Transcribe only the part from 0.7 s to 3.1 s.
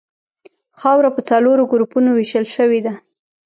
خاوره په څلورو ګروپونو ویشل شوې ده